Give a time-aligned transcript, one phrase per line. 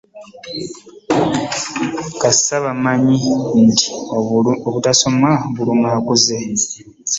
[2.21, 3.85] Kasita bamanyi kati nti
[4.67, 6.37] obutasoma buluma akuze.